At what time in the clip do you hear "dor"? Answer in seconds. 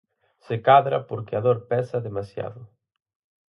1.45-1.59